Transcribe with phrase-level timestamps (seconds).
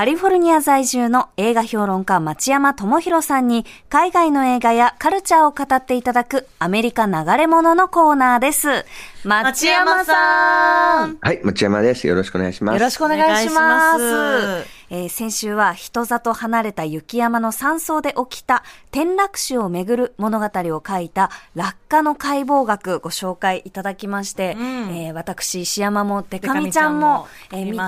[0.00, 8.86] カリフォルニア在住の映画評論家町山智博さんに海外の映画やカルチャーを語っていただくアメリカ流れ物のコーナーです。
[9.24, 12.06] 町山さんはい、町山です。
[12.06, 12.76] よろしくお願いします。
[12.76, 14.79] よろしくお願いします。
[14.92, 24.64] えー先週は人里離れた雪山の山荘で起きた転落死をめぐる物語を書いた落下の解剖学ご紹介いただきまして、うん。
[24.96, 27.78] えー私、石山もデカミちゃんゃんもも、えー見て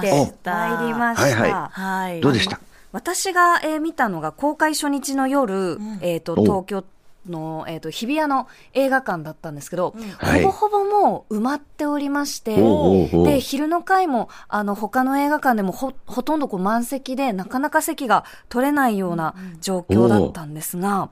[0.44, 1.40] まいりました。
[1.40, 2.20] はいははい。
[2.20, 2.60] どうでした？
[2.92, 6.84] 私が、えー見たのが公開初日の夜、えっ、と、お東京
[7.28, 21.10] の、えっ、と、日比谷の映画館だったんですけど、はいほぼほぼもう埋まっておりまして、おうおうおうで、昼の回も、あの、他の映画館でもほ、ほとんどこう満席で、なかなか席が取れないような状況だったんですが、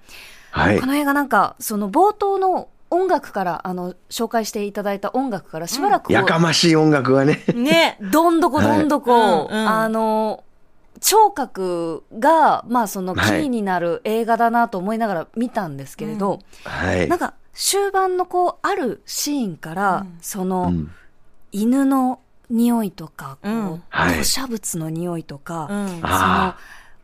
[0.51, 0.87] はいこ。
[0.87, 7.45] の映画なんか、その冒頭の音楽から、あの、紹介していただいた音楽からしばらくこうやかましい音楽がね。
[7.55, 7.99] ね。
[8.01, 10.45] どんどこどんどこ、はいうんうんあの、
[11.01, 13.43] 聴覚が、まあそのキはい。
[13.45, 17.09] ーになる映画だなと思いながら見たんですけれど、はい。
[17.09, 20.91] なんか終盤のこう、あるシーンから、その、うん。
[21.53, 23.83] 犬の匂いとか、こう、うん。
[23.89, 24.15] はい。
[24.19, 25.89] 吐砂物の匂いとか、うん。
[25.89, 26.57] そのあ、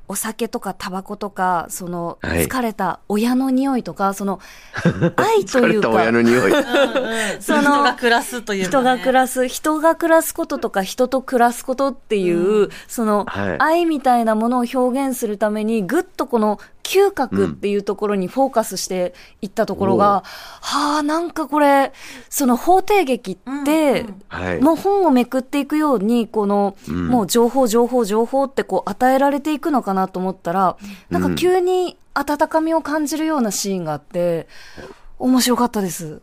[0.08, 2.46] お酒とかタバコとか、その、はい。
[2.46, 4.40] 疲れた親の匂いとか、その、
[5.16, 6.52] 愛というか、疲れた親の匂い。
[7.40, 8.82] その人が暮らすというかね。
[8.82, 13.56] 人が暮らす、人が暮らすこととか人と暮らすことっていう、その、はい。
[13.58, 20.22] 愛みたいなものを表現するために、ぐっとこの嗅覚っていうところにフォーカスしていったところが、
[20.60, 21.92] はあ、なんかこれ、
[22.30, 24.60] その法廷劇って、はい。
[24.60, 30.76] もう本をめくっていくように、この、うんもう情報、情報、情報ってこう与えられていくのかなと思ったら、
[31.10, 34.46] なんか急に温かみを感じるようなシーンがあって、
[35.18, 36.20] 面白かったです。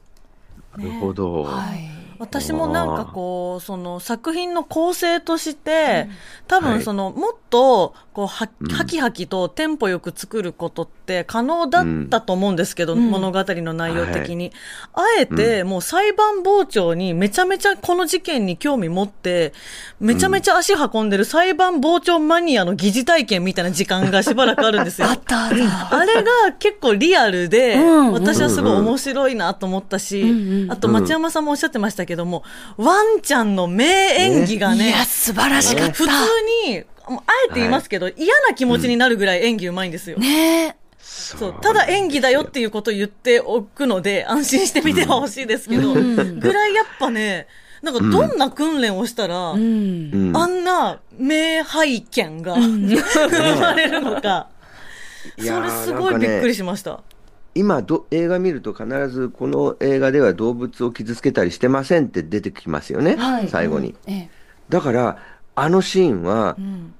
[0.77, 1.43] なるほど。
[1.43, 2.02] はい。
[2.23, 6.07] 私もなんかこう、その作品の構成として、
[6.47, 6.73] 多はい。
[6.75, 13.09] 分その、もっと、こう、はうん、はきはきとテンポよく作ることって可能だったと思うんですけど、うん。
[13.09, 14.53] 物語の内容的に。
[14.93, 19.51] あえて、もう裁判傍聴にめちゃめちゃこの事件に興味持って、
[19.99, 25.07] めちゃめちゃ足運んでる裁判傍聴マニアの疑似体験みたいな時間がしばらくあるんですよ。
[25.11, 25.97] あったあった。
[25.97, 26.21] あれが
[26.59, 28.11] 結構リアルで、うん。
[28.13, 30.71] 私はすごい面白いなと思ったし、うんうん。
[30.71, 32.43] あと町山さんもおっしゃってましたけども、
[32.77, 35.93] ワンちゃんの名演技がね、いや、素晴らしかった。
[35.93, 36.09] 普通
[36.67, 37.13] に、あ
[37.49, 40.17] えて言いますけど、嫌な気持ちになるぐらい演技うまいんですよ。
[40.17, 40.75] ねえ。
[40.99, 47.47] そうただ演技だよっていうことを言っておくので、安心して見てほしいですけど、うんぐらいやっぱね、
[47.81, 50.11] なんかどんな訓練をしたら、うん。
[50.13, 54.47] うんあんな名拝見が 生まれるのか、
[55.37, 57.01] それすごいびっくりしました。
[57.55, 63.15] 今ど、映画見ると必ずこの映画では動物を傷つけたりしてませんって出てきますよね。
[63.15, 63.95] はい最後に。
[64.07, 64.29] ええ。
[64.69, 65.17] だから、
[65.55, 66.93] あのシーンはう、ん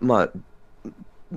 [0.00, 0.30] まあ、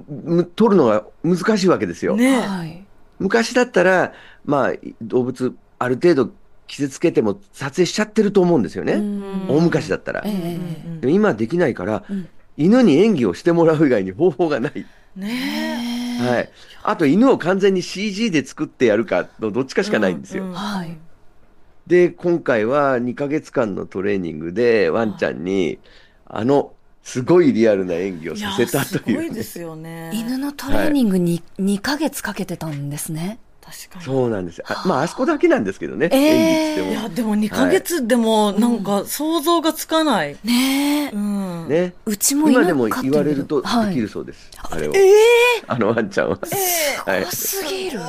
[0.07, 2.15] む撮るのが難しいわけですよ。
[2.15, 2.85] ねはい。
[3.19, 4.13] 昔だったら、
[4.45, 6.31] まあ、動物、ある程度
[6.67, 8.93] 傷つけても撮影しちゃってると思うんですよね。
[8.93, 10.23] うん大昔だったら。
[10.25, 10.57] え
[11.01, 14.85] でも今できないから、うん犬に演技をしてもらう以外に方法がない。
[15.15, 16.49] ねはい。
[16.83, 20.43] あと、犬を完全に CG で作ってやるかのどっちかしかないんですよ。
[20.43, 20.97] うんうんはい。
[21.87, 25.79] で、今回は2ヶ月間のトレーニングで、ワンちゃんに、
[26.25, 30.11] あの、すごいリアルな演技をさせたすというね、ごいですよね。
[30.13, 33.39] 犬のトレーニングに2ヶ月かけてたんですね。
[33.71, 34.05] 確かに。
[34.05, 34.65] そうなんですよ。
[34.67, 40.35] あまあ、あそこだけなんですけどね、えー演技っいや、つっでも2ヶ月でもなんか想像がつかない。
[40.43, 41.09] ねえう。
[41.09, 41.11] ん。
[41.11, 41.65] ても。
[41.67, 41.93] ね。
[42.05, 44.49] うちも犬今でも言われるとはいできるそうです。
[44.61, 44.91] あれを。
[44.95, 45.13] ええ
[45.67, 46.37] あのワンちゃんは。
[47.05, 47.21] はい。
[47.21, 47.99] 怖すぎる。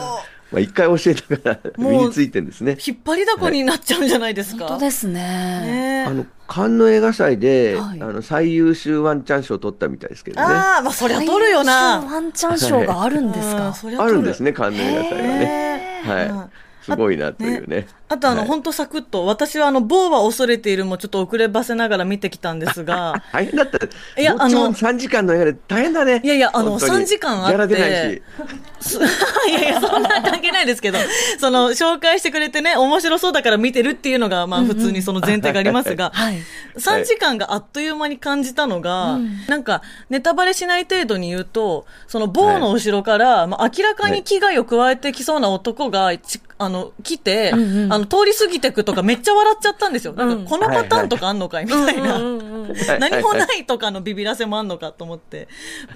[0.52, 2.76] まあ、一回教えたから身についてんですね。
[2.86, 4.66] 引っ張りだこになっちゃうんじゃないですか？
[4.66, 5.14] 本当ですね。
[5.14, 10.46] ねあの、カンヌ映画祭で、はいあの、最優秀ワンちゃん賞を取ったみたいですけどね。
[10.46, 12.00] ああ、まあそりゃ取るよな。
[12.00, 15.38] ワンちゃんショーがあるんですうんかあ取るんですね、カンヌ映画祭はね。
[15.38, 16.50] ねはいうん
[16.82, 17.86] すごいなというね。
[18.08, 18.48] あとあの、はい。
[18.48, 23.78] 本当サクッと、私はあの、某は恐れているもちょっと遅ればせながら見てきたんですが、 大変だった。
[24.20, 26.20] いやあの3時間の映画で大変だね。
[26.22, 27.04] いやいやあの本当に。
[27.04, 27.74] 3時間あって。
[27.74, 28.22] い
[29.48, 30.98] いやいや、そんな関係ないですけど、
[31.38, 36.38] その、紹介してくれてね、面白そうだから見てるっていうのが、まあ普通にその前提がありますが、はい。
[36.76, 39.18] 3時間があっという間に感じたのが、
[39.48, 46.71] なんか、ネタバレしない程度に言うと、その棒の後ろから、まあ明らかに危害を加えてきそうな男が、ちあの、
[47.02, 50.12] 来て、うんうんあの、通り過ぎてくとかめっちゃ笑っちゃったんですよ。
[50.14, 50.44] なんうん。
[50.44, 51.64] かこのパターンとかあんのかい？
[51.64, 52.16] みたいな。
[52.16, 52.76] うんうんうん。
[53.00, 55.48] 何もないとかのビビらせもあんのかと思って、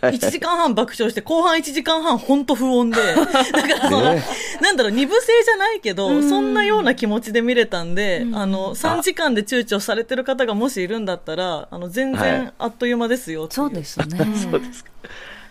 [0.03, 3.01] 1時間半爆笑して、後半1時間半ほんと不穏で、
[3.53, 4.23] だからその、ね。
[4.61, 12.31] なんだろう、二部制じゃないけど、そんなような気持ちで見れたんで、あの、3時間で躊躇されてる方がもしいるんだったら、あの、全はい。
[12.31, 14.07] 然あっという間ですよっていそうですね。
[14.51, 14.91] そうですか。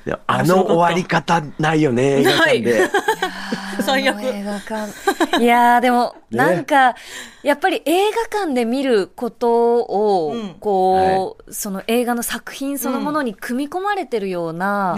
[0.05, 2.89] いやあの終わり方ないよね、映画館で。
[3.81, 5.43] 最悪映画館。
[5.43, 6.95] いやー、でも、ねなんか、
[7.41, 14.95] やっぱり映画館で見ることを、うんこう、その映画の作品そのものに組み込まれてるような、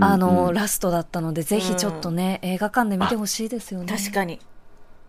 [0.00, 3.86] あの、ラストだったので、ぜひちょっとね、映画館で見てほしいですよね。
[3.90, 4.38] 確かに。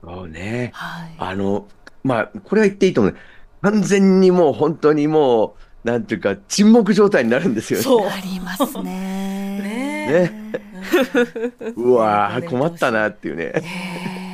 [0.04, 0.72] そうね。
[0.74, 1.16] はい。
[1.18, 1.68] あの、
[2.04, 3.18] まあ、これは言っていいと思う。
[3.62, 7.84] 完全にもう本当にもう、なんていうか、沈黙状態になるんですよね。
[7.84, 8.08] そう。
[8.08, 8.84] ありますね。
[8.84, 10.52] ねね。
[11.78, 14.28] うわー困ったなっていうね、えー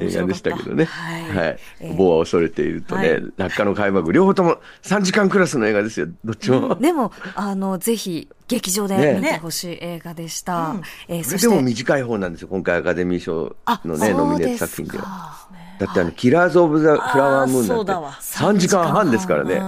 [0.00, 0.84] 映画でしたけどね。
[0.86, 1.94] はいはいえー。
[1.94, 6.74] 棒は恐れているとね、はい落下の開幕、両方とも3時間クラスの映画ですよ、どっちも。
[6.74, 10.70] でも、あの、ぜひ、劇場でね見てほしい映画でした。
[10.70, 13.54] うんえーそそして、れでも短い方なんですよ、今回アカデミー賞
[13.84, 15.04] のね、ノミネート作品では。
[15.04, 15.48] は。
[15.78, 19.60] だってあの、キラーズ・オブ・ザ・フラワームーンそうだわなんて3時間半ですからね。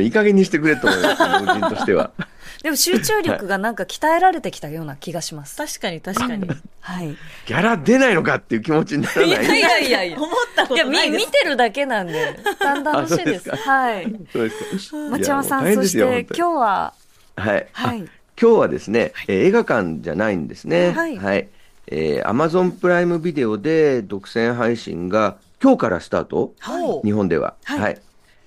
[0.00, 2.10] いい加減にしてくれと思います、老人としては。
[2.62, 5.56] でも集中力がなんか鍛えられてきたような気がします。
[5.56, 6.48] 確かに確かに。
[6.80, 7.08] はい。
[7.08, 9.28] ギャラ出ないのかっていう気持ちにならない。
[9.28, 13.52] いやいやいやいや 思ったこいや、みとないです見てるだけなんで、だんだん楽しいです。
[13.52, 14.16] あそうですかはい。
[14.32, 14.96] そうですか。
[15.10, 16.94] 町山さん、そして今日は、
[17.36, 17.66] はい。
[17.72, 20.92] はいあ今日はですね、えー映画館じゃないんですね。
[20.92, 21.48] はい
[21.86, 26.52] えー、Amazon プライムビデオで独占配信が今日からスタート？
[26.58, 27.54] はい日本では。
[27.64, 28.00] はい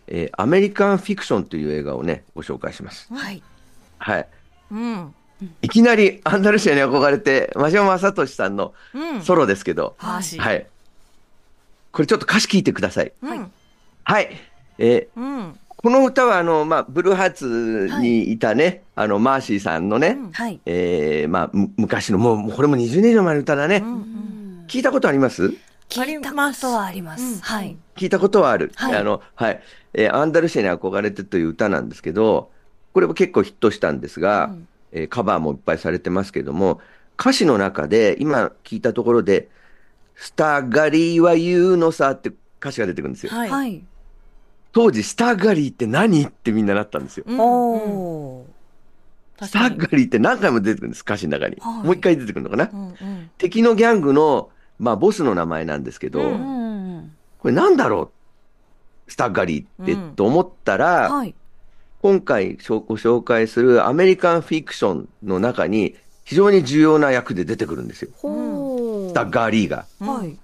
[0.07, 3.07] えーアメリカンフィクションという映画をね、ご紹介します。
[3.13, 3.42] はい。
[4.00, 4.27] はい。
[4.71, 5.13] うん。
[5.62, 9.21] いきなりアンダルシアに憧れて、真島正俊さんのうん。
[9.21, 10.38] ソロですけど、マジ。
[10.39, 10.65] はい。
[11.92, 13.12] これちょっと歌詞聞いてください。
[13.21, 13.51] うん。
[14.04, 14.30] はい。
[14.77, 15.59] えーうん。
[15.80, 20.59] この歌はあの、まあ、ブルーハーツにいたね、あの、マーシーさんのね、うんはい。
[20.65, 23.77] えーまあ、む昔の、もう、これも20年以上前の歌だね。
[23.77, 25.54] うん聞いたことあります？
[25.89, 27.23] 聞いたことはあります。
[27.23, 27.77] うんはい。
[27.95, 28.71] 聞いたことはある。
[28.75, 29.61] はいあの、はい。
[29.93, 32.51] えーアンダルシアに憧れてという歌なんですけど、
[32.93, 36.81] これも結構ヒットしたんですが、うんえーカバーもいっぱいされてますけども、
[37.19, 39.49] 歌詞の中で、今聞いたところで、
[40.15, 43.31] スタガリーは言うのさって歌詞が出てくるんですよ。
[43.31, 43.49] はい。
[43.49, 43.83] はい。
[44.71, 46.25] 当時、スタガリーって何？
[46.25, 47.23] ってみんななったんですよ。
[47.27, 49.45] うんおー。
[49.45, 51.57] スタガリーって何回も出てくるんです、歌詞の中に。
[51.59, 52.69] はいもう一回出てくるのかな？
[52.71, 53.29] うんうん。
[53.37, 54.49] 敵のギャングの、
[54.79, 56.21] まあ、ボスの名前なんですけど。
[57.39, 58.12] これなんだろ
[59.07, 61.33] うスタッガリーって、うんと思ったら、はい。
[62.01, 65.95] 今回ご紹介するアメリカンフィクションの中に
[66.25, 68.09] 非常に重要な役で出てくるんですよ。
[68.12, 69.85] スタッガーリーが。
[70.00, 70.38] はい。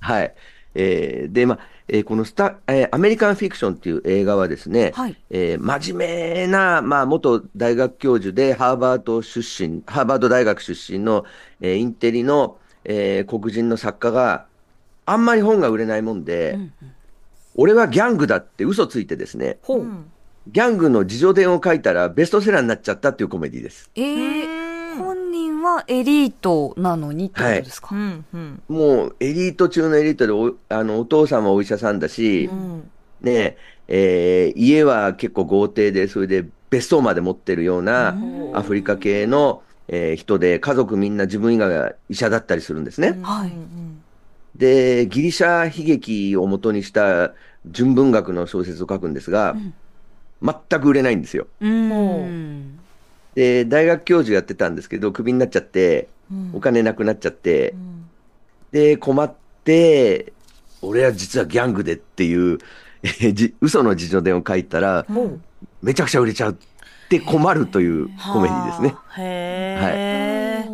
[0.00, 0.34] はい。
[0.74, 1.58] えーで、まあ、
[1.88, 6.08] えーこのスタ、えーアメリカンフィクションっていう映画はですね、はいえー真面
[6.44, 11.24] 目な、まあ、元大学教授でハーバード出身、ハーバード大学出身の、
[11.60, 12.58] えーインテリの、
[12.88, 14.46] えー黒人の作家が
[15.06, 16.72] あんまり本が売れないもんで、うん
[17.60, 19.80] 俺はギャングだって嘘ついてですね、ほう。
[19.80, 20.10] うん
[20.50, 23.90] ギャングの自叙伝を書いたらベストセラーになっちゃったっていうコメディです。
[23.96, 28.62] えー、本人はエリートなのにってことですか、うんうん。
[28.68, 32.90] もうエリート中のエリートでおあのお父さんはお医者さんだし、うん。
[33.20, 33.58] ね
[33.88, 43.18] えー家は結構豪邸で、それで別荘まで持ってるようなうんアフリカ系の、えー人で、家族みんな自分以外が医者だったりするんですね。
[43.22, 44.02] はいうん
[44.56, 47.32] で、ギリシャ悲劇を元にした
[47.66, 49.56] 純文学の小説を書くんですが、
[50.42, 51.46] 全く売れないんですよ。
[51.60, 52.78] うーん。
[53.34, 56.50] で、大学教授やってたんですけど、クビになっちゃって、うん。
[56.54, 58.04] お金なくなっちゃってう、ん。
[58.72, 60.32] で、困って、
[60.82, 62.58] 俺は実はギャングでっていう、
[63.02, 65.12] えーじ嘘の自叙伝を書いたら、う。
[65.12, 65.40] ん
[65.82, 66.52] めちゃくちゃ売れちゃう。
[66.52, 66.54] っ
[67.08, 68.88] て困るというコメディですね。
[68.88, 70.68] はあへえ。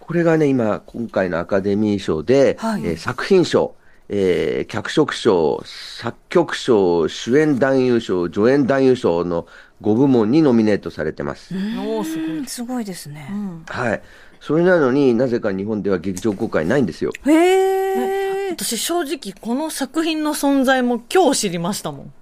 [0.00, 3.74] これがね、今、今回のアカデミー賞で、はいえー作品賞、
[4.08, 9.46] えー脚色賞、作曲賞、主演男優賞、助演男優賞の
[9.80, 11.54] 5部門にノミネートされてます。
[11.54, 12.46] おーすごい。
[12.46, 13.34] すごいですねう。
[13.34, 14.02] んはい。
[14.40, 17.12] それなのになぜか日本では劇場公開ないんですよ。
[17.26, 18.50] へえ。
[18.50, 22.12] 私正直この作品の存在も今日知りましたもん。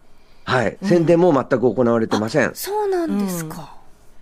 [0.51, 0.77] はい。
[0.83, 2.51] 宣伝も全く行われてません。
[2.55, 3.75] そうなんですか。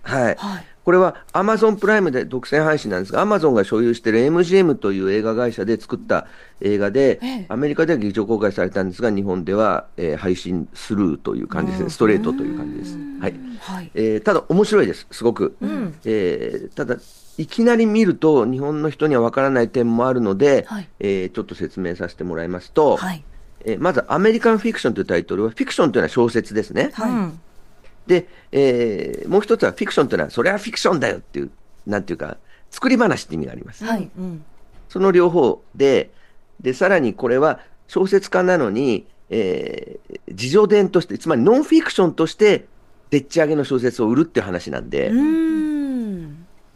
[0.03, 0.35] はい。
[0.37, 0.65] はい。
[0.85, 6.25] これは Amazon プライムで独占配信なんですが、Amazon が所有している MGM という映画会社で作った
[6.61, 12.97] 映画で、ええアメリカでは劇場公開されたんですが、日本では、えー配信スルーという感じですね、ストレートという感じです。
[13.21, 13.91] はいはい。
[13.93, 15.55] えーただ、面白いです、すごく。
[15.63, 16.95] んえーただ、
[17.37, 23.23] いきなり見ると、日本の人にはわからない点もあるので、はいえーちょっと説明させてもらいますと、はい。
[23.65, 26.91] えーまず、アメリカンフィクションというタイトルは、フィクションというのは小説ですね。
[26.93, 27.39] はいうん
[28.07, 31.51] で、えーもう一つはフィクションというのは、それはフィクションだよっていう、
[31.85, 32.37] なんていうか、
[32.71, 33.83] 作り話って意味があります。
[33.85, 34.09] はい。
[34.17, 34.43] うん
[34.87, 36.09] その両方で、
[36.59, 42.65] で、さらにこれは小説家なのに、えー自叙伝として、つまりノンフィクションとして、
[43.11, 45.48] でっち上げの小説を売るっていう話なんで、うん。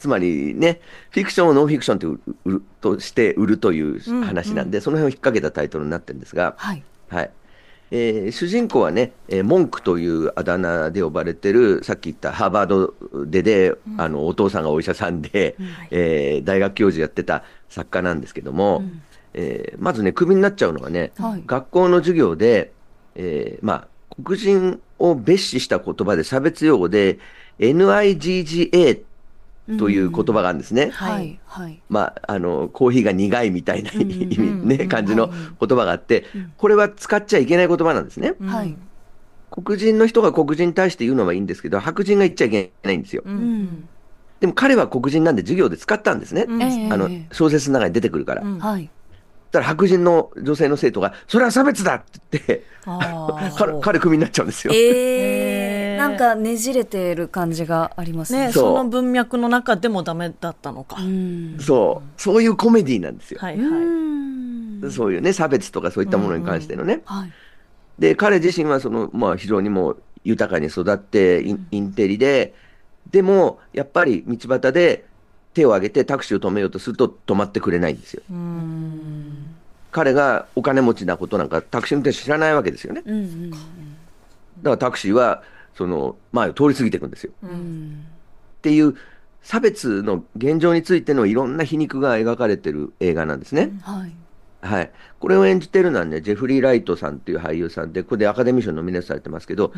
[0.04, 0.82] つまりね、
[1.12, 6.84] フィクションをノンフィクションと売るとして売るという話なんで、その辺を引っ掛けたタイトルになってるんですが、はい。
[7.08, 7.32] はい。
[7.92, 12.94] えー主人公はね、えー、モンクというあだ名で呼ばれてる、さっき言ったハーバード
[13.26, 15.56] でで、あの、お父さんがお医者さんで、
[15.90, 18.84] えー大学教授やってた作家なんですけども、
[19.34, 21.44] えーまずね、クビになっちゃうのがね、はい。
[21.46, 22.74] 学校の授業で、
[23.16, 27.20] えーまあ、黒人を蔑視した言葉で差別用語で、
[27.60, 29.02] NIGGA
[29.78, 30.90] という言葉があるんですね。
[30.92, 31.40] はい。
[31.46, 31.82] はい。
[31.90, 36.26] まあ、あの、コーヒーが苦いみたいな意味ね、感じのはい言葉があって、
[36.58, 38.34] これは使っちゃいけない言葉なんですね。
[38.42, 38.76] はい。
[39.52, 43.22] 黒人の人が黒人に対して言うのはいいんですけど、白人が言っちゃいけないんですよ。
[43.26, 43.88] うん。
[44.40, 46.46] でも彼は黒人なんで授業で使ったんですね。
[46.92, 48.42] あの、小説の中に出てくるから。
[48.42, 48.90] うんはい。
[49.54, 52.66] だから白人の女性の生徒が、それは差別だって言って、
[53.56, 54.74] 彼、彼クビになっちゃうんですよ。
[54.74, 55.63] え
[56.10, 58.48] なんかねじれてる感じがありますね。
[58.48, 60.98] ね、その文脈の中でもダメだったのか。
[61.00, 61.58] うん。
[61.60, 62.22] そう。
[62.22, 63.40] そういうコメディなんですよ。
[63.40, 63.82] はいうはい。
[64.88, 64.92] ん。
[64.92, 67.02] そういうね、差別とかそういったものに関してのね。
[67.06, 67.32] はい。
[68.00, 72.54] で、彼自身はその、まあ非常にもう豊かに育って、インインテリで、
[73.12, 75.06] でも、やっぱり道端で
[75.54, 78.24] 手を挙げてタクシーを止めようとすると止まってくれないんですよ。
[78.30, 79.56] うん
[79.92, 83.04] 彼がお金持ちなことなんかタクシー運転手知らないわけですよね。
[83.06, 83.58] うんうんだ
[84.66, 85.44] からタクシーは、
[85.76, 87.32] その、前を通り過ぎていくんですよ。
[87.44, 87.50] うん。
[87.50, 88.06] うん。
[88.58, 88.96] っていう
[89.42, 93.72] 差別の現状についてのいろんな皮肉が描かれてる映画なんですね。
[93.82, 94.16] はい。
[94.62, 94.92] はい。
[95.20, 99.74] これを演じてるのはね、ジェフリー・ライトさんっていう俳優さんで、ここでアカデミー賞にノミネートされてますけど、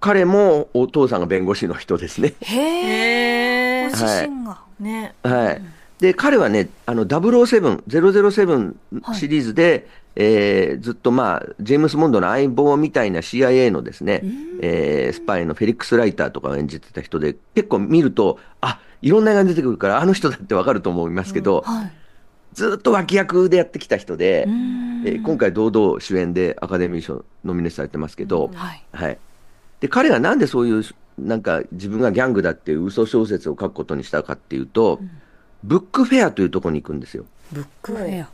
[0.00, 2.34] 彼もお父さんが弁護士の人ですね。
[2.40, 3.84] へえ。
[3.86, 4.60] へご自身が。
[4.78, 5.14] ね。
[5.24, 5.62] はい。
[5.98, 14.22] で、彼はね、あの、007、007シリーズで、えーずっとまあ、ジェームス・モンドの相棒みたいな CIA のですね、
[14.60, 21.92] えースパイのフェリックス・ライターとかを演じてた人で、結構見ると、あ、いろんな映画に出てくるから、あの人だってわかると思いますけど、はい。
[22.54, 28.82] ずっと脇役でやってきた人で、んえー今回堂々主演でアカデミー賞ノミネートされてますけど、はい。
[28.92, 29.18] はい。
[29.80, 30.82] で、彼がなんでそういう、
[31.18, 35.00] なんか自分がギャングだっていう嘘小説を書くことにしたかっていうと、
[35.62, 37.24] ブックフェアというところに行くんですよ。
[37.52, 38.28] ブックフェア。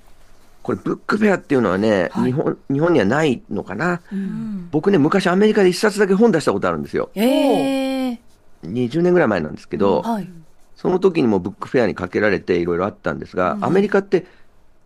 [0.62, 4.02] これ、ブックフェアっていうのはね、はい日本、日本にはないのかな。
[4.12, 4.68] うん。
[4.70, 7.10] 僕ね、昔アメリカで一冊だけ本出したことあるんですよ。
[7.14, 8.20] ええ。
[8.64, 10.28] 20年ぐらい前なんですけど、はい。
[10.76, 14.26] その時にもブックフェアにかけられていろいろあったんですが、アメリカって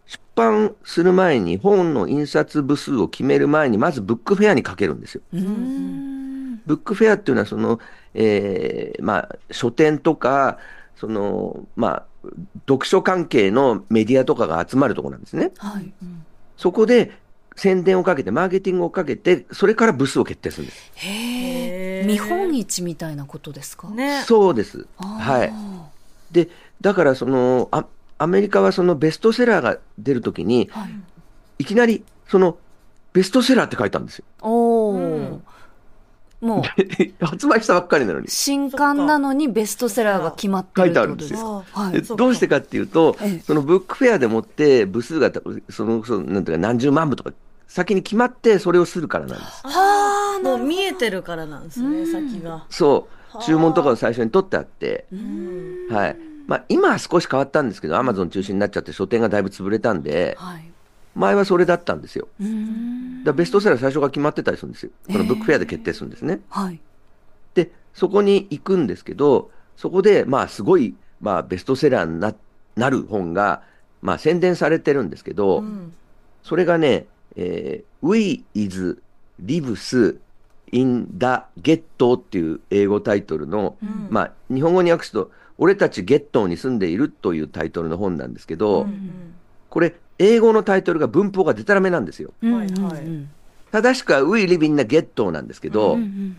[0.06, 5.22] 出版する前に本の印刷部数を決める前にまずブックフェアにかけるんですよ。
[5.32, 6.60] うん。
[6.66, 7.78] ブックフェアっていうのはその、
[8.14, 10.58] えーまあ、書店とか、
[10.96, 12.06] その、まあ、
[12.68, 15.52] 読書関係のメディアとかが集まるところなんですね。
[15.58, 15.92] はい。
[16.56, 17.12] そこで
[17.56, 20.90] 宣伝をかけて、マーケティングをかけて、それから部数を決定するんです。
[20.96, 23.88] へ見本市みたいなことですか？
[23.88, 24.22] ね。
[24.26, 24.86] そうです。
[24.98, 25.52] はい。
[26.32, 26.48] で、
[26.80, 27.86] だからその、あ
[28.18, 30.90] アメリカはそのベストセラーが出るときに、はい。
[31.60, 32.58] いきなり、その、
[33.12, 34.24] ベストセラーって書いたんですよ。
[34.40, 35.42] おお、うん
[36.44, 36.62] もう、
[37.24, 38.28] 発売したばっかりなのに。
[38.28, 41.64] 新刊なのにベストセラーが決まってるってことですか？
[41.72, 41.92] あはい。
[41.92, 47.32] でどうしてかっていうとええ、そのブックフェアでもって部数がた、その、そのなんていうか何十万部とか、
[47.66, 49.62] 先に決まってそれをするからなんです。
[49.64, 52.64] はあ、もう見えてるからなんですね、先が。
[52.68, 53.36] そう。
[53.36, 56.16] はあ注文とかを最初に取ってあって、うんはい。
[56.46, 60.70] まあ今は少し変わったんですけど、アマゾン中心になっちゃって書店がだいぶ潰れたんで、はい。
[61.16, 62.28] 前はそれだったんですよ。
[63.24, 63.32] うーん。
[63.32, 64.90] だベストセラー最初が決まってたりするんですよ。
[65.06, 66.40] このブックフェアで決定するんですね。
[66.48, 66.80] はい。
[67.54, 72.34] で、そこに行くんですけど、そこで、まあ、すごい、まあ、ベストセラーにな
[72.76, 73.62] なる本が、
[74.02, 75.92] まあ、宣伝されてるんですけど、うん
[76.42, 79.00] それがね、えー We is
[79.42, 80.18] lives
[80.72, 81.26] in the
[81.62, 89.34] ghetto っていう英語タイトルの、うんまあ、日本語に訳すと、俺たちゲットーに住んでいるというタイトルの本なんですけど、うん
[89.70, 92.32] これ、英語のタイトルが文法がデタラメなんですよ。
[92.42, 93.26] うんはい
[93.72, 96.36] 正しくは We live in the ghetto なんですけど、うんうん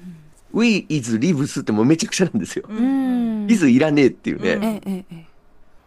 [0.53, 2.63] We is lives ってもうめちゃくちゃなんですよ。
[2.69, 2.77] うん。
[2.77, 4.53] うんイズいらねえっていうね。
[4.53, 5.25] うんええ、え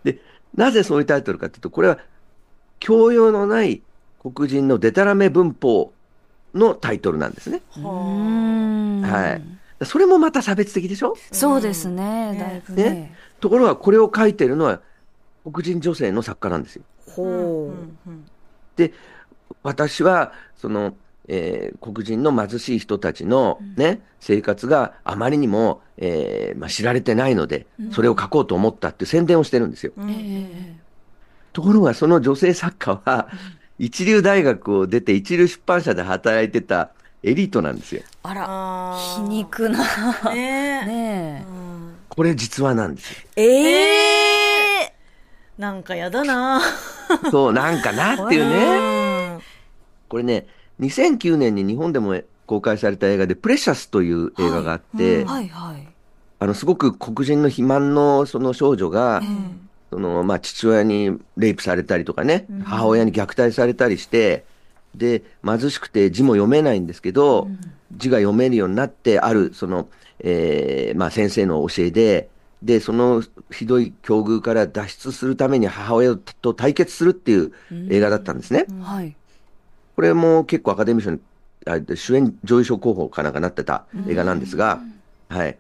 [0.05, 0.13] え。
[0.13, 0.21] で、
[0.55, 1.99] なぜそういうタイトルかっていうと、これは
[2.79, 3.81] 教養のない
[4.21, 5.95] 黒人のデタラメ文法
[6.53, 7.63] のタイトルなんですね。
[7.79, 9.41] うは
[9.81, 9.87] い。
[9.87, 11.15] それもまた差別的でしょ？
[11.33, 13.17] そうですね、ねだいぶねね。
[13.41, 14.83] ところがこれを書いてるのは
[15.51, 16.83] 黒人女性の作家なんですよ。
[17.09, 18.27] あほうんうん
[18.77, 18.93] で、
[19.63, 20.95] 私は、その、
[21.27, 29.93] えー黒人の貧しい人たちのね、生活があまりにも、えーまあ、知られてないので、それを書こうと思ったって宣伝をしてるんですよ。
[29.97, 30.89] うんええ
[31.53, 33.29] ところがその女性作家は、
[33.79, 36.91] 一流大学を出て一流出版社で働いてた
[37.23, 38.03] エリートなんですよ。
[38.23, 39.79] あら、あー皮肉な。
[40.33, 40.39] ね
[40.85, 43.19] えねうんこれ実話なんですよ。
[43.37, 43.43] え。
[43.43, 44.08] ええ。
[45.59, 46.61] なんかやだな。
[47.31, 49.37] そう、なんかなっていううね。
[49.37, 49.41] ん
[50.09, 50.47] これね、
[50.81, 55.27] 2009年に日本でも公開された映画で、プレシャスという映画があって。
[56.41, 59.21] あの、すごく黒人の肥満のその少女が、
[59.91, 64.45] その、まあ、父親にレイプされたりとかね、母親に虐待されたりして、
[64.95, 67.49] で、貧しくて字も読めないんですけど、
[67.97, 69.89] 字が読めるようになって、ある、その、
[70.21, 72.29] えーまあ、先生の教えで、
[72.63, 77.53] で、そのひどい境遇から脱出するために母親と対決するっていう
[77.91, 78.67] 映画だったんですね。
[78.83, 79.15] はい。
[79.95, 81.21] これも結構アカデミー賞に
[81.67, 84.81] あ主演女優賞候補かなんかなってた映画なんですが、
[85.29, 85.57] はい。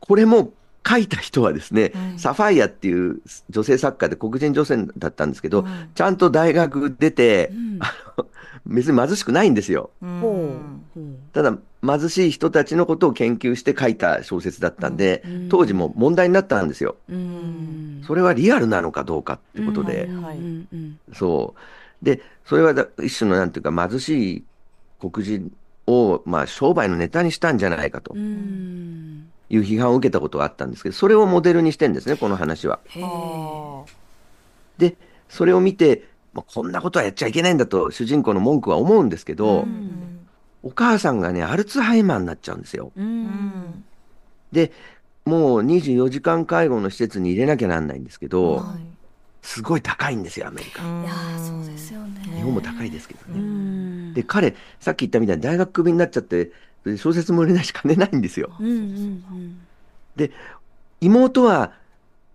[0.00, 0.52] これも
[0.86, 8.26] 書いた人はですね、サファイアっていう女性作家で黒人女性だったんですけど、ちゃんと大学出て、あの
[8.66, 9.90] 別に貧しくないんですよ。
[10.02, 10.58] うんほ
[10.96, 11.00] う。
[11.32, 16.96] ただ貧しい人たちのことを研究して書いた小説だったんで、当時も問題になったんですよ。
[17.08, 18.02] うん。
[18.06, 20.08] それはリアルなのかどうかってことで、
[21.12, 21.54] そ
[22.02, 22.04] う。
[22.04, 24.44] で、それはだ一種のなんていうか貧しい
[25.00, 25.52] 黒人
[25.86, 29.28] を、まあ、商売のネタにしたんじゃないかとうん。
[29.50, 32.80] いう批判を受けたことがあったんですけど、それをモデルにしてんですね、この話は。
[34.78, 34.96] で、
[35.28, 40.13] それを見て、まあ、こんなことはやっちゃいけないんだと主人公の文句は思うんですけど、ーうん
[40.64, 42.90] お母さんがね、アルツハイマーになっちゃうんですよ。
[42.96, 43.00] う。
[43.00, 43.84] うんん
[44.50, 44.72] で、
[45.24, 48.94] もう24時間介護の施設に入れなきゃなんないんですけど、はい
[49.44, 50.82] すごい高いんですよ、アメリカ。
[50.82, 52.22] いやーそうですよね。
[52.34, 53.40] 日本も高いですけどうね。
[53.40, 54.14] ん。
[54.14, 56.50] で、彼、さっき言ったみたいに大学クビになっちゃって、
[56.82, 58.56] で小説も売れないし金ないんですよ。
[58.58, 59.60] うんうんうん。
[60.16, 60.30] で、
[61.02, 61.72] 妹は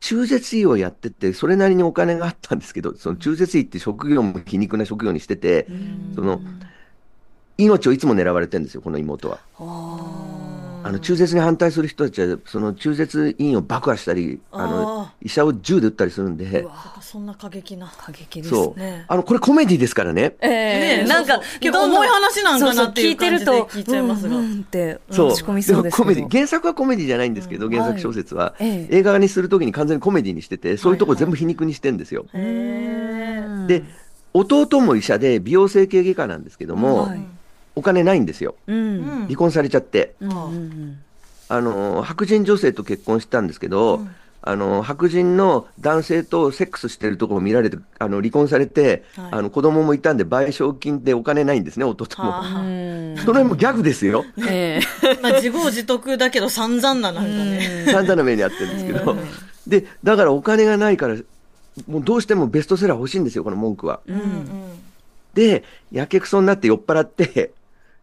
[0.02, 5.68] 中絶医をやってて、それなりにお金があったんですけど、その中絶医って職業も皮肉な職業にしてて、
[6.14, 6.42] その、
[7.66, 9.40] 命をいつも狙われてるんですよ、この妹は。
[9.60, 16.66] ああの、中絶に反対する人たちは、その中絶医院を爆破したり、あのあ、医者を銃で撃ったりするんで、
[17.02, 17.92] そんな過激な。
[17.98, 19.04] 過激ですそうね。
[19.10, 20.36] あの、これコメディですからね。
[20.40, 20.54] えね
[21.02, 25.28] ええなんか結構重い話なんかなっていう感じでそうそう聞いてると聞いちゃいますがうんうんってそう。
[25.28, 26.30] 落ち込みそうですけどもコメディ。
[26.32, 28.56] 原作はコメディじゃないんですけど、うん原作小説は。
[28.60, 32.26] ええ映画にするときに完全にコメディにしてて、そういうとこ全部皮肉にしてんですよ。
[32.34, 33.84] へーで、
[34.34, 37.20] 弟も医者で美容整形外科なんですけども、はい
[37.80, 38.56] お金ないんですよ。
[38.68, 40.16] うんうん離婚されちゃって。
[40.20, 41.00] うんうん
[41.52, 44.06] あの、白人女性と結婚したんですけど、
[44.44, 52.44] あの、白人の男性とセックスしてるところを見られて、あの、離婚されて、はいあの、子供もいたんで賠償金でお金ないんですね、弟も。
[53.26, 54.26] それもギャグですよ。
[54.48, 54.80] え
[55.24, 57.86] まあ自業自得だけど散々ななんかね。
[57.88, 59.18] 散々な目にあってるんですけど。
[59.66, 61.16] で、だからお金がないから、
[61.88, 64.02] もうどうしてもベストセラー欲しいんですよ、この文句は。
[64.08, 64.46] えうん
[65.34, 67.52] で、やけくそになって酔っ払って、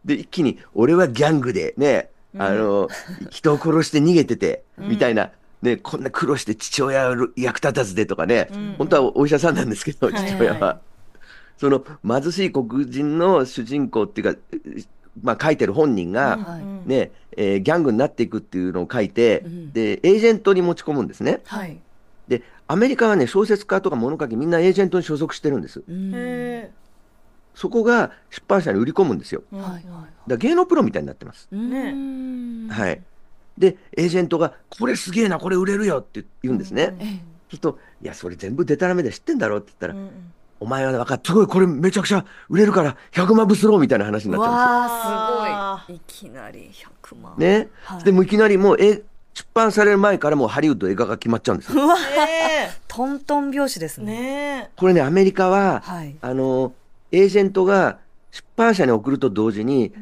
[0.07, 2.87] で、一気に、俺はギャングで、ね、あの、
[3.29, 8.75] 人を殺して逃げてて、みたいな、ね、こんな苦労して父親を役立たずでとかね、ん。
[8.77, 10.25] 本当はお医者さんなんですけど、はいはい。
[10.31, 10.79] 父親は。
[11.57, 14.39] その、貧しい黒人の主人公っていうか、
[15.21, 16.89] まあ書いてる本人が、はい。
[16.89, 19.73] ね、えーギャングになっていくっていうのを書いて、ん。
[19.73, 21.41] で、エージェントに持ち込むんですね。
[21.45, 21.77] はい。
[22.27, 25.83] で、アメリカはね、小説家とか物書きみんなエージェントに所属してるんです。
[27.57, 29.41] そこが出版社に売り込むんですよ。
[29.51, 29.71] ーはい。
[29.71, 29.83] はい
[30.27, 31.47] だ芸能プロみたいになってます。
[31.51, 31.91] ね。
[31.91, 32.67] うん。
[32.69, 33.01] はい。
[33.57, 36.95] で、エージェントが、これすげえな、これ売れるよって言うんですね。
[36.99, 37.07] ええ。
[37.07, 40.09] そうすると、いや、それ全部デタラメで知ってんだろって言ったら、うん。
[40.59, 45.97] お前は分かった、すごい、これめちゃくちゃ売れるから、100万部すろうみたいな話になっちゃわあすごい。
[45.97, 46.69] いきなり
[47.09, 47.33] 100万。
[47.33, 47.63] うんですよ。
[47.63, 47.69] ね。
[47.85, 48.03] はい。
[48.03, 49.01] でもいきなりもう、え、
[49.33, 51.85] 出版される前からもうハリウッド映画が決まっちゃうんですよ。
[51.85, 56.15] うわねトントン拍子ですえねねこれね、アメリカは、はい。
[56.21, 56.73] あの、
[57.11, 57.99] エージェントが
[58.31, 59.93] 出版社に送ると同時に、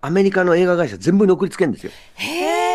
[0.00, 1.92] アメリカの映画会社全部に送りつけるんですよ。
[2.18, 2.22] え。
[2.22, 2.66] へ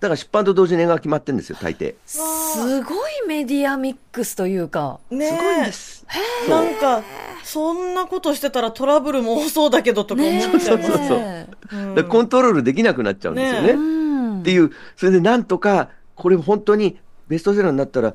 [0.00, 1.94] だから出版と同時に映画が決まってるんですよ、大抵。
[2.06, 5.16] すごいメディアミックスというかえ。
[5.16, 6.06] ねすごいんです。
[6.46, 6.50] え。
[6.50, 7.02] なんか、
[7.42, 10.66] そんなことしてたらトラブルも多そうだけどとか思っちゃいます。
[10.66, 11.48] そうそうそうね
[11.96, 13.68] うコントロールできなくなっちゃうんですよね。
[13.68, 18.14] ねうんっていう、それでなんとか、これ本当にベストセラーになったら、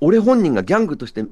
[0.00, 1.24] 俺本人がギャングとして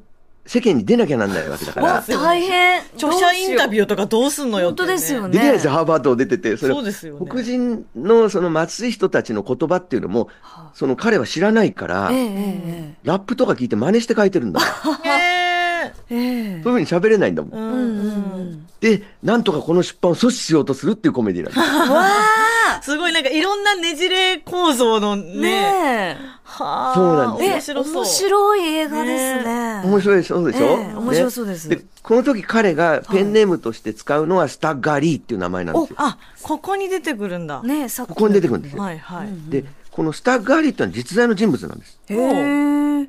[0.49, 2.03] 世間に出なきゃなんないわけだから。
[2.09, 2.81] 大変。
[2.97, 5.33] 著者インタビューとかどうすんのよって、本当ですよね。
[5.35, 6.57] できないですよ、ハーバードを出てて。
[6.57, 10.29] それそうですよね黒人のその松井人たちの言葉っていうのも、
[10.73, 14.95] その彼は知らないから、えええラップとか聞いて真似して書いてるんだもん。
[15.07, 17.53] へええええそういうふうに喋れないんだもん。
[17.53, 21.67] ーうんうんうんで、なんとかこの出版を阻止しようとするっていうコメディなんです。
[22.79, 25.41] わすごいなんかいろんなねじれ構造のあね。
[25.41, 26.95] ねはあ。
[26.95, 27.75] そうなんですえ。
[27.75, 27.95] 面白そう。
[27.95, 29.83] 面白い映画ですね。
[29.85, 35.97] 面白いそうでしょ、ええ面白そうですで、この時彼がペンネームとして使うのはスタッガリーっていう名前なんですよ。
[35.99, 37.63] あ、ここに出てくるんだ。
[37.63, 38.83] ねここに出てくるんですよ。
[38.83, 39.29] はいはい。
[39.51, 41.99] で、このスタッガリーってのは実在の人物なんです。
[42.09, 43.09] へえ。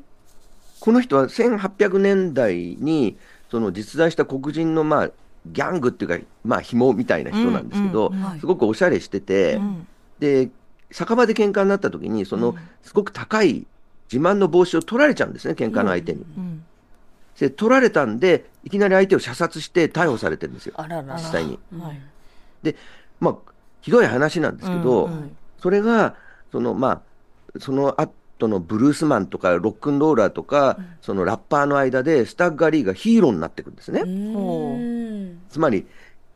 [0.80, 3.18] この人は1800年代に、
[3.52, 5.10] その実在した黒人のまあ、
[5.48, 9.88] ギャングっていうか、まあ、紐みたいな人なんですけど、すごくおしゃれしてて、うん
[10.20, 10.50] で、
[10.92, 13.66] 酒場で喧嘩になった時に、その、すごく高い
[14.12, 16.26] 自慢の帽子を取られちゃうんですね、喧嘩の相手に。
[16.38, 16.64] うん
[17.40, 20.76] で、取られたんで、いきなり相手を射殺して逮捕されてるんですよ。
[20.78, 21.58] 実際に。
[21.80, 22.02] はい。
[22.62, 22.76] で、
[23.22, 23.36] まあ、
[23.80, 26.16] ひどい話なんですけど、うんうんそれが、
[26.54, 27.02] その、まあ、
[27.60, 34.04] その後のブルースマンとか、ロックンローラーとか、そのラッパーの間で、スタッガリーがヒーローになっていくんですね。
[35.50, 35.86] つまり、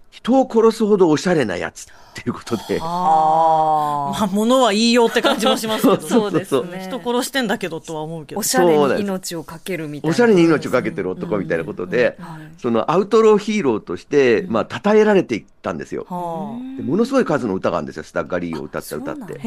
[0.10, 4.19] 人を殺すほどおしゃれなやつっていうことで、ああ。
[4.19, 6.02] まあ、物は言いようって感じもしますけど。
[6.08, 6.84] そうですね。
[6.88, 8.43] 人殺してんだけどとは思うけどお。
[8.43, 10.13] しゃれに命をかけるみたいな。
[10.13, 16.06] おしゃれに命をかけてる男みたいなことで、はいそのアウトローヒーローとして、まあ、称えられていったんですよ。
[16.08, 19.41] はでものすごい数の歌があるんですよ、スタッガリーを歌った歌って。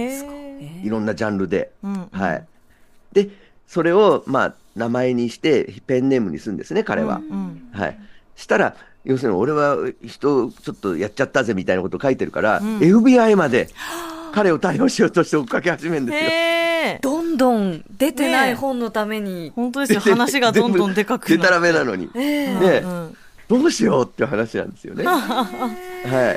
[0.82, 1.70] いろんなジャンルで。
[1.84, 2.44] うんはい。
[3.12, 3.30] で、
[3.66, 7.16] それを、まあ、名前にして、ペンネームにするんですね、彼は。
[7.16, 7.68] うん。
[7.72, 7.98] はい。
[8.34, 8.74] したら、
[9.06, 13.68] 要するに俺は人ちょっとやっちゃったぜみたいなこと書いてるから、ん FBI まで
[14.32, 16.30] 彼を逮捕しようとして追っかけ始めるんですよ。
[17.00, 19.52] どんどん出てない本のために。
[19.54, 20.00] 本当ですよ。
[20.12, 22.10] 話がどんどんでかくなでたらってめなのに。
[22.14, 23.16] ええねうん
[23.48, 25.04] どうしようっていう話なんですよね。
[25.06, 26.36] は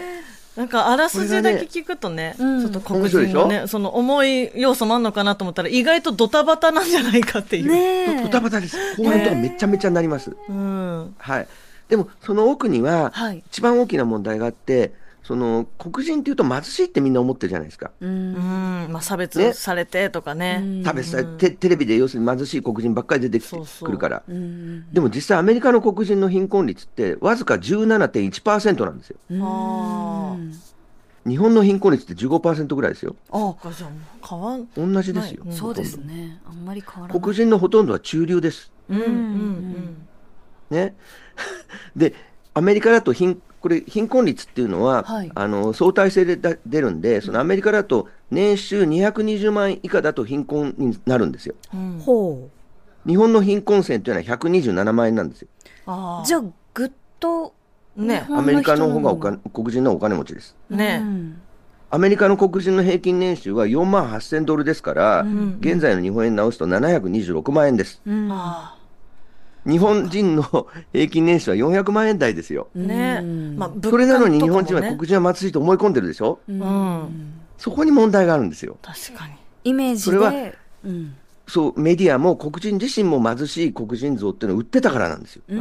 [0.56, 0.60] い。
[0.60, 8.24] なんか、あらすじだけ聞くとね、うんちょっと黒人の面ね、その重い要素もあんのかなと思ったら、意外とドタバタなんじゃないかっていう。
[8.24, 8.78] ドタバタです。
[8.98, 10.36] 後半とかめちゃめちゃになります。
[10.50, 11.16] うん。
[11.18, 11.48] はい。
[11.90, 17.92] でも、その奥にははい、一番大きな問題があって、その、黒人っていうと貧しいってみんな思ってるじゃないですか。
[18.00, 18.06] う。
[18.08, 18.88] うんん。
[18.90, 20.82] まあ、差別ねされてとかね。
[20.84, 24.24] 差別されテテレビで要するに貧しい黒人ばっかり出てきてそうそうくるから。
[24.28, 24.92] うん。
[24.92, 29.18] でも実際アメリカの黒人の貧困率ってわずか17.1%なんですよ。
[29.42, 30.36] あ
[31.28, 33.16] 日本の貧困率って15%ぐらいですよ。
[33.30, 33.72] あ、あ。
[33.72, 34.68] じゃあ変わん。
[34.76, 35.44] 同じですよ。
[35.52, 36.40] そうですね。
[36.48, 37.20] あんまり変わらない。
[37.20, 38.72] ど黒人のほとんどは中流です。
[38.90, 40.06] うんうん
[40.70, 40.96] ね。
[41.96, 42.14] で、
[42.54, 51.56] アメリカだと貧、これ貧困率っていうのは、はいあの相対性でだ出るんで、そのアメリカだと年収220万円以下だと貧困になるんですよ。
[51.74, 51.94] うん。
[51.94, 52.00] うん。
[52.00, 52.50] ほ
[53.06, 55.48] 日本の貧困線というのは127万円なんですよ。
[55.86, 56.28] あう。
[56.28, 57.54] じゃあ、ぐっと、
[57.96, 59.18] ねアメリカの方がお
[59.50, 60.56] 黒人のお金持ちです。
[60.70, 61.42] ねうん
[61.92, 68.02] アメリカの黒人の平均年収は4万8000ドルですから、ん現在の日本円に直すと726万円です。
[68.06, 68.78] うんあ
[69.70, 72.68] 日本人の平均年収は400万円台ですよ。
[72.76, 72.80] あ。
[72.80, 76.40] ねうんまあ、それなのに日本人はね黒人は貧しいと思い込んでるでしょ？
[76.48, 77.34] うん。
[77.58, 78.78] そこに問題があるんですよ。
[78.82, 79.34] 確かに。
[79.64, 80.06] イメージで。
[80.06, 80.34] それは
[80.86, 81.16] うん。
[81.48, 85.42] そう、メディアも黒人自身も貧しい黒人像っていうのを売ってたからなんですよ。
[85.50, 85.60] うん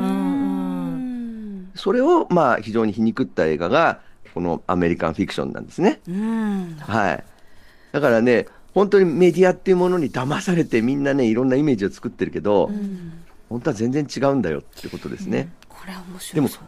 [1.62, 1.70] ん。
[1.74, 4.00] それを、まあ、非常に皮肉った映画が、
[4.34, 6.00] このアメリカンフィクションなんですね。
[6.06, 6.76] うん。
[6.80, 7.24] はい。
[7.92, 12.70] だからね、本当にメディアっていうものに騙されてみんなね、いろんなイメージを作ってるけど、
[13.48, 15.48] 本当は全然違うんだよってことですね。
[15.68, 16.62] これは面でも白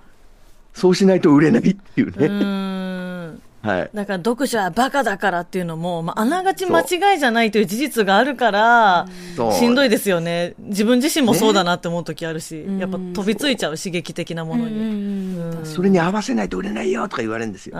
[0.72, 0.94] そう。
[0.94, 2.28] しないと売れないっていううね。
[2.28, 3.42] ん。
[3.62, 3.90] はい。
[3.92, 9.06] だから読者はバカだからっていうのも、まあ、あながち間違いじゃないという事実があるから、
[9.52, 10.54] しんどいですよね。
[10.58, 14.78] 自分自身もそうだなって思う時あるし、ねやっぱ飛びついちゃう刺激的なものに。
[14.78, 17.76] うんそれに合わせないと売れないよとか言われるんですよ。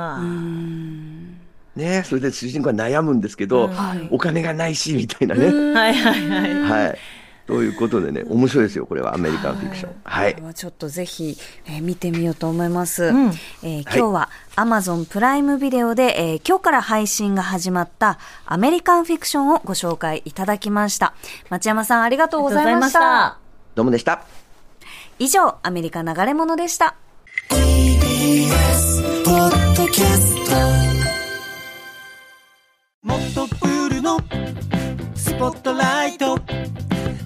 [1.77, 5.47] ねそれで主人公は悩むんですけど、はいお金がないし、みたいなね。
[5.47, 6.61] はいはいはい。
[6.61, 6.99] はい。
[7.51, 9.93] ということでね、面白いですよ、これはアメリカンフィクション。
[10.05, 10.47] はいこれ。
[10.47, 11.37] はちょっとぜひ、
[11.67, 13.11] えー見てみようと思います。
[13.13, 13.33] ん
[13.65, 21.13] えー今日は Amazon プライムビデオで、えー今日から配信が始まったアメリカンフィクションをご紹介いただきました。
[21.49, 23.39] 町山さんありがとうございました。
[23.75, 24.23] どうもでした。
[25.19, 26.95] 以上、アメリカ流れ物でした。
[33.03, 34.19] もっとプールの
[35.17, 36.39] スポットライト